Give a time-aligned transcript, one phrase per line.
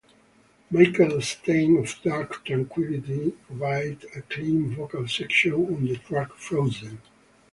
[0.71, 6.99] Mikael Stanne, of Dark Tranquillity, provided a clean vocal section on the track "Frozen".